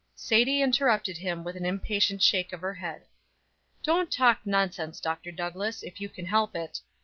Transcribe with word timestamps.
Sadie 0.15 0.63
interrupted 0.63 1.17
him 1.19 1.43
with 1.43 1.55
an 1.55 1.63
impatient 1.63 2.23
shake 2.23 2.53
of 2.53 2.61
her 2.61 2.73
head. 2.73 3.05
"Don't 3.83 4.11
talk 4.11 4.39
nonsense, 4.45 4.99
Dr. 4.99 5.31
Douglass, 5.31 5.83
if 5.83 6.01
you 6.01 6.09
can 6.09 6.25
help 6.25 6.55
it. 6.55 6.79